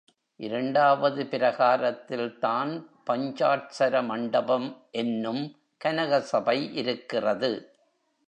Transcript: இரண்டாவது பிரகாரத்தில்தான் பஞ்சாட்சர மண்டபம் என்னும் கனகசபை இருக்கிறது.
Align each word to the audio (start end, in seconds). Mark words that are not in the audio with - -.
இரண்டாவது 0.35 1.23
பிரகாரத்தில்தான் 1.23 2.85
பஞ்சாட்சர 3.09 4.03
மண்டபம் 4.05 4.83
என்னும் 4.91 5.55
கனகசபை 5.85 6.73
இருக்கிறது. 6.73 7.51